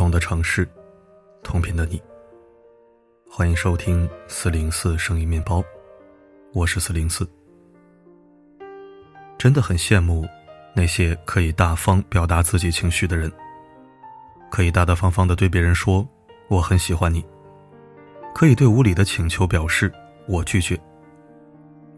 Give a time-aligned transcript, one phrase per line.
[0.00, 0.66] 同的城市，
[1.42, 2.02] 同频的你。
[3.30, 5.62] 欢迎收听四零四声音面包，
[6.54, 7.28] 我是四零四。
[9.36, 10.26] 真的很羡慕
[10.74, 13.30] 那些可以大方表达自己情绪的人，
[14.50, 16.08] 可以大大方方的对别人说
[16.48, 17.22] 我很喜欢你，
[18.34, 19.92] 可以对无理的请求表示
[20.26, 20.80] 我拒绝，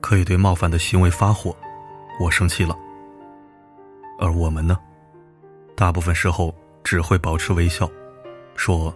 [0.00, 1.56] 可以对冒犯的行为发火，
[2.19, 2.77] 我生气了。
[4.19, 4.77] 而我们呢，
[5.77, 6.52] 大部分时候
[6.84, 7.91] 只会保持微笑，
[8.54, 8.95] 说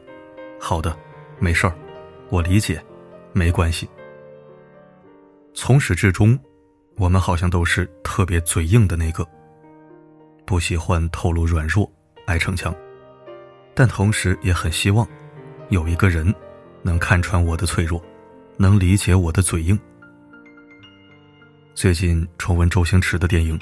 [0.60, 0.96] 好的，
[1.38, 1.74] 没事儿。
[2.28, 2.84] 我理解，
[3.32, 3.88] 没关系。
[5.54, 6.38] 从始至终，
[6.96, 9.26] 我们好像都是特别嘴硬的那个，
[10.44, 11.90] 不喜欢透露软弱，
[12.26, 12.74] 爱逞强，
[13.74, 15.06] 但同时也很希望
[15.68, 16.34] 有一个人
[16.82, 18.02] 能看穿我的脆弱，
[18.56, 19.78] 能理解我的嘴硬。
[21.74, 23.58] 最近重温周星驰的电影，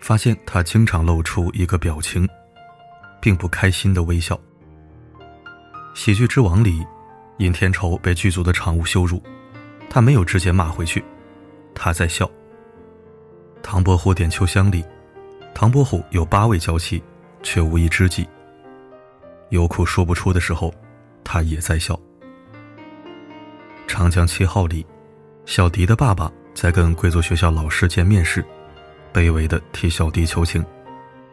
[0.00, 2.26] 发现他经常露出一个表情，
[3.22, 4.38] 并不开心的微笑。
[5.94, 6.84] 喜剧之王里。
[7.38, 9.20] 尹天仇被剧组的场务羞辱，
[9.90, 11.02] 他没有直接骂回去，
[11.74, 12.30] 他在笑。
[13.62, 14.84] 唐伯虎点秋香里，
[15.52, 17.02] 唐伯虎有八位娇妻，
[17.42, 18.28] 却无一知己。
[19.48, 20.72] 有苦说不出的时候，
[21.24, 21.98] 他也在笑。
[23.88, 24.86] 长江七号里，
[25.44, 28.44] 小迪的爸爸在跟贵族学校老师见面时，
[29.12, 30.64] 卑微的替小迪求情，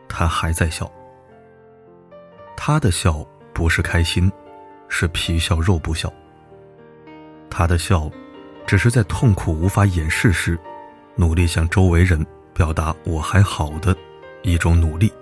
[0.07, 0.89] 他还在笑。
[2.61, 4.29] 他的笑不是开心。
[4.91, 6.11] 是皮笑肉不笑。
[7.47, 8.09] 他的笑，
[8.65, 10.59] 只是在痛苦无法掩饰时，
[11.15, 13.95] 努力向周围人表达我还好的
[14.41, 15.13] 一种努力。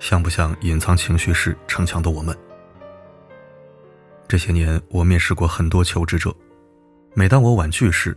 [0.00, 2.36] 像不像隐藏情绪时逞强的我们？
[4.26, 6.34] 这些年，我面试过很多求职者，
[7.14, 8.16] 每当我婉拒时，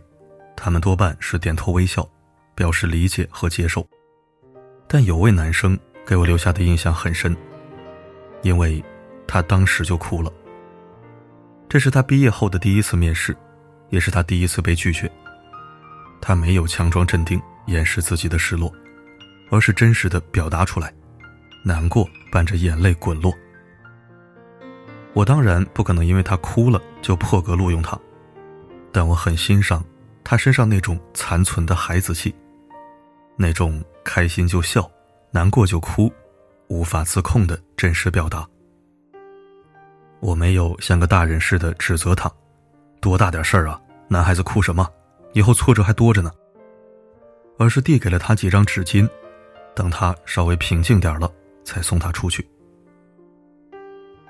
[0.56, 2.04] 他们多半是点头微笑，
[2.56, 3.86] 表示理解和接受。
[4.88, 7.36] 但有位男生给我留下的印象很深，
[8.44, 8.80] 因为。
[9.26, 10.30] 他当时就哭了。
[11.66, 13.34] 这是他毕业后的第一次面试，
[13.88, 15.10] 也是他第一次被拒绝。
[16.20, 18.70] 他没有强装镇定掩饰自己的失落，
[19.50, 20.92] 而是真实的表达出来，
[21.64, 23.32] 难过伴着眼泪滚落。
[25.14, 27.98] 我当然不可能因为他哭了就破格录用他，
[28.92, 29.82] 但我很欣赏
[30.22, 32.32] 他身上那种残存的孩子气，
[33.36, 34.88] 那种开心就笑，
[35.32, 36.12] 难过就哭，
[36.74, 38.44] 无法自控的真实表达。
[40.18, 42.28] 我没有像个大人似的指责他，
[43.00, 43.80] 多大点事儿啊！
[44.08, 44.84] 男孩子哭什么？
[45.34, 46.32] 以后挫折还多着呢。
[47.60, 49.08] 而是递给了他几张纸巾，
[49.72, 51.30] 等他稍微平静点了，
[51.64, 52.44] 才送他出去。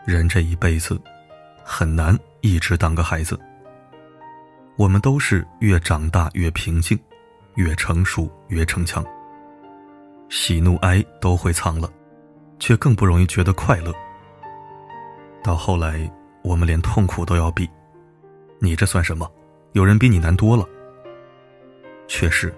[0.07, 1.01] 人这一辈子，
[1.65, 3.41] 很难一直当个孩子。
[4.77, 6.99] 我们都是越长大越平静，
[7.55, 9.03] 越成熟越逞强。
[10.29, 11.91] 喜怒哀都会藏了，
[12.65, 13.93] 却更不容易觉得快乐。
[15.43, 16.11] 到后来，
[16.43, 17.69] 我们连痛苦都要比，
[18.59, 19.31] 你这算什么？
[19.73, 20.67] 有人比你难多了。
[22.09, 22.55] 确实，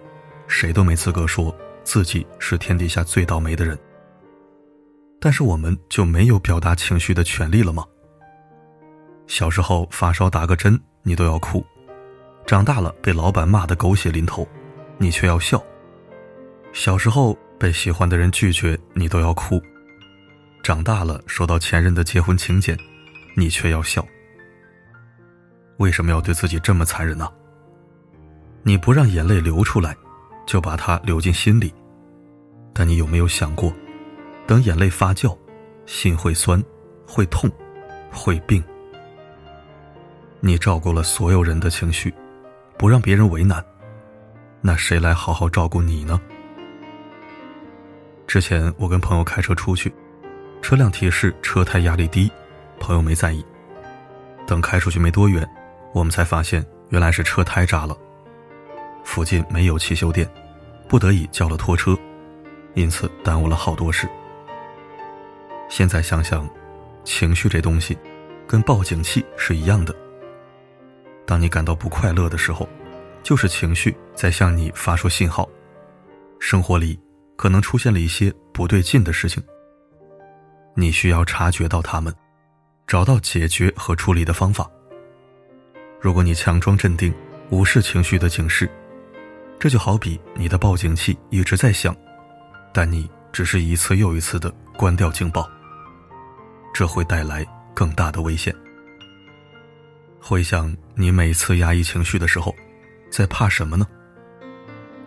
[0.47, 1.53] 谁都没资格说
[1.83, 3.77] 自己是天底下最倒霉的人。
[5.19, 7.85] 但是，我们就没有表达情绪的权利了吗？
[9.27, 11.61] 小时候发烧打个针，你都要哭；
[12.47, 14.47] 长大了被老板骂得狗血淋头，
[14.99, 15.59] 你却要笑；
[16.73, 19.61] 小时候被喜欢的人拒绝，你都要哭。
[20.67, 22.77] 长大了，收到前任的结婚请柬，
[23.37, 24.05] 你却要笑。
[25.77, 27.33] 为什么要对自己这么残忍呢？
[28.65, 29.97] 你不让眼泪流出来，
[30.45, 31.73] 就把它流进心里。
[32.75, 33.73] 但你有没有想过，
[34.45, 35.39] 等眼泪发酵，
[35.87, 36.61] 心会酸，
[37.07, 37.49] 会痛，
[38.11, 38.61] 会病。
[40.41, 42.13] 你照顾了所有人的情绪，
[42.77, 43.65] 不让别人为难，
[44.61, 46.21] 那谁来好好照顾你呢？
[48.27, 49.95] 之前我跟朋友开车出去。
[50.67, 52.29] 车辆提示车胎压力低，
[52.81, 53.47] 朋友没在意。
[54.49, 55.49] 等开出去没多远，
[55.95, 57.97] 我们才发现原来是车胎扎了。
[59.05, 60.29] 附近没有汽修店，
[60.89, 61.97] 不得已叫了拖车，
[62.75, 64.09] 因此耽误了好多事。
[65.69, 66.51] 现在想想，
[67.05, 67.97] 情绪这东西，
[68.45, 69.95] 跟报警器是一样的。
[71.25, 72.69] 当你感到不快乐的时候，
[73.23, 75.49] 就是情绪在向你发出信号。
[76.41, 76.99] 生活里
[77.37, 79.41] 可能出现了一些不对劲的事情。
[80.79, 82.15] 你需要察觉到他们，
[82.87, 84.71] 找到解决和处理的方法。
[85.99, 87.13] 如果你强装镇定，
[87.49, 88.71] 无视情绪的警示，
[89.59, 91.97] 这就好比你的报警器一直在响，
[92.75, 95.49] 但你只是一次又一次的关掉警报，
[96.75, 97.45] 这会带来
[97.75, 98.55] 更大的危险。
[100.21, 102.55] 回想你每次压抑情绪的时候，
[103.11, 103.87] 在怕什么呢？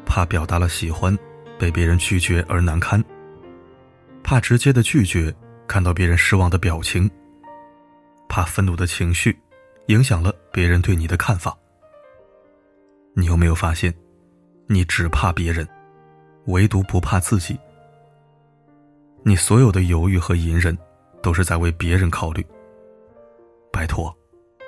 [0.04, 1.16] 怕表达了喜欢，
[1.60, 3.00] 被别人拒绝而难堪；
[4.24, 5.31] 怕直接的拒绝。
[5.69, 7.07] 看到别人失望的表情，
[8.27, 9.39] 怕愤怒的情绪
[9.86, 11.56] 影响了别人对你的看法。
[13.13, 13.94] 你有没有发现，
[14.66, 15.68] 你只怕别人，
[16.48, 17.56] 唯独不怕自己？
[19.21, 20.75] 你所有的犹豫和隐忍，
[21.21, 22.44] 都是在为别人考虑。
[23.71, 24.12] 拜托，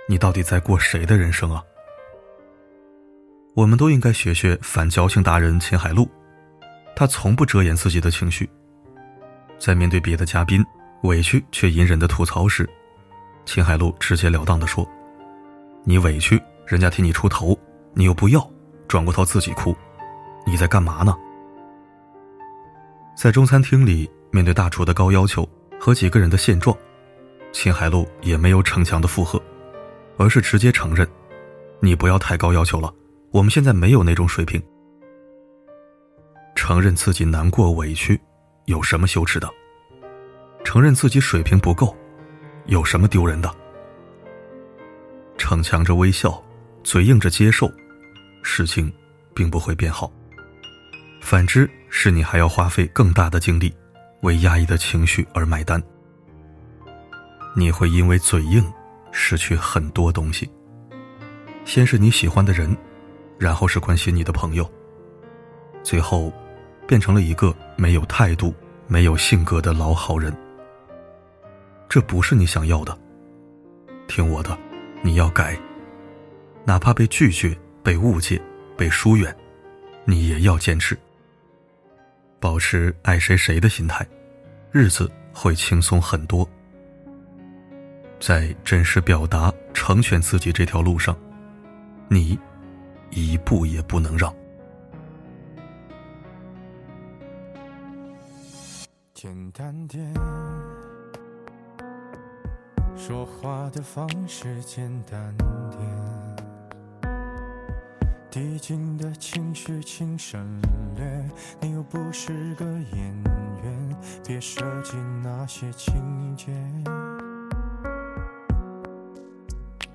[0.07, 1.63] 你到底在过谁的人生啊？
[3.55, 6.07] 我们都应该学学反矫情达人秦海璐，
[6.95, 8.47] 他从不遮掩自己的情绪。
[9.57, 10.63] 在面对别的嘉宾
[11.03, 12.69] 委屈却隐忍的吐槽时，
[13.45, 14.87] 秦海璐直截了当的说
[15.83, 17.57] ：“你委屈，人家替你出头，
[17.93, 18.47] 你又不要，
[18.87, 19.75] 转过头自己哭，
[20.45, 21.15] 你在干嘛呢？”
[23.17, 25.47] 在中餐厅里，面对大厨的高要求
[25.79, 26.75] 和几个人的现状，
[27.51, 29.41] 秦海璐也没有逞强的附和，
[30.17, 31.07] 而是直接承认
[31.81, 32.93] ：“你不要太高要求了。”
[33.31, 34.61] 我们现在没有那种水平。
[36.53, 38.19] 承认自己难过委屈，
[38.65, 39.49] 有什么羞耻的？
[40.71, 41.93] 承认自己水平不够，
[42.67, 43.53] 有什么丢人的？
[45.37, 46.41] 逞强着微笑，
[46.81, 47.69] 嘴硬着接受，
[48.41, 48.89] 事情
[49.33, 50.09] 并不会变好。
[51.19, 53.75] 反之，是你还要花费更大的精力，
[54.21, 55.83] 为压抑的情绪而买单。
[57.53, 58.63] 你会因为嘴硬，
[59.11, 60.49] 失去很多东西。
[61.65, 62.73] 先是你喜欢的人。
[63.37, 64.71] 然后是关心你的朋友，
[65.83, 66.31] 最后，
[66.87, 68.53] 变成了一个没有态度、
[68.87, 70.33] 没有性格的老好人。
[71.91, 72.97] 这不是你想要的。
[74.07, 74.57] 听我的，
[75.01, 75.59] 你要改，
[76.63, 77.53] 哪怕被拒绝、
[77.83, 78.41] 被误解、
[78.77, 79.35] 被疏远，
[80.05, 80.97] 你也要坚持。
[82.39, 84.07] 保持爱谁谁的心态，
[84.71, 86.49] 日子会轻松很多。
[88.21, 91.13] 在真实表达、成全自己这条路上，
[92.07, 92.39] 你。
[93.13, 94.33] 一步也不能让。
[99.13, 100.13] 简单点，
[103.03, 105.35] 说话的方式简单
[105.71, 105.81] 点，
[108.29, 110.61] 递进的情绪请省
[110.95, 111.29] 略。
[111.59, 113.23] 你又不是个演
[113.63, 116.51] 员，别设计那些情节。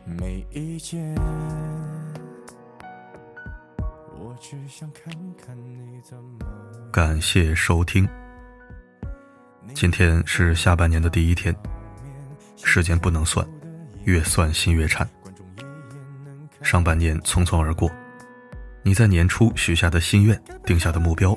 [0.05, 1.15] 没意见。
[4.17, 6.45] 我只想看看你怎么
[6.93, 8.09] 感谢收听。
[9.75, 11.55] 今天是下半年的第一天，
[12.63, 13.47] 时间不能算，
[14.05, 15.09] 越算心越颤。
[16.63, 17.91] 上半年匆匆而过，
[18.83, 21.37] 你在年初许下的心愿、定下的目标，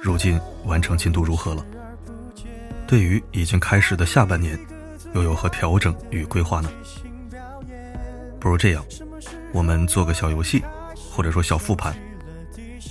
[0.00, 1.64] 如今完成进度如何了？
[2.86, 4.58] 对于已经开始的下半年，
[5.14, 6.70] 又有何调整与规划呢？
[8.38, 8.84] 不如这样，
[9.52, 10.62] 我们做个小游戏，
[11.10, 11.94] 或者说小复盘。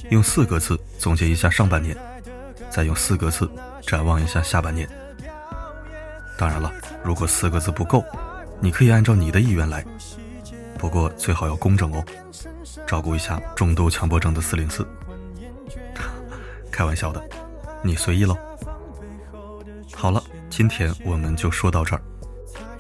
[0.09, 1.95] 用四个字总结一下上半年，
[2.69, 3.49] 再用四个字
[3.85, 4.89] 展望一下下半年。
[6.37, 6.71] 当然了，
[7.03, 8.03] 如果四个字不够，
[8.59, 9.85] 你可以按照你的意愿来，
[10.77, 12.05] 不过最好要公正哦，
[12.85, 14.87] 照顾一下重度强迫症的四零四。
[16.71, 17.23] 开玩笑的，
[17.83, 18.37] 你随意喽。
[19.93, 22.01] 好了，今天我们就说到这儿。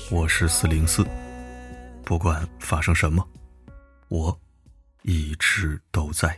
[0.09, 1.05] 我是四零四，
[2.03, 3.25] 不管发生什么，
[4.07, 4.37] 我
[5.03, 6.37] 一直都在。